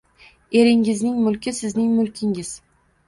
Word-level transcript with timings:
Eringizning 0.61 1.19
mulki 1.27 1.55
sizning 1.61 1.93
mulkingiz. 1.99 2.51